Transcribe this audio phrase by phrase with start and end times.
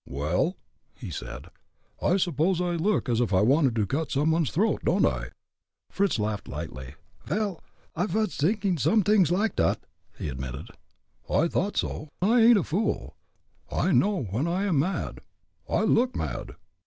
[0.09, 0.57] "Well?"
[0.95, 1.49] he said,
[2.01, 5.29] "I suppose I look as if I wanted to cut some one's throat, don't I?"
[5.91, 6.95] Fritz laughed lightly.
[7.25, 7.61] "Vel,
[7.95, 9.81] I vas t'inking somedings like dot,"
[10.17, 10.69] he admitted.
[11.29, 12.09] "I thought so.
[12.19, 13.15] I ain't a fool;
[13.71, 15.19] I know when I am mad,
[15.69, 16.55] I look mad.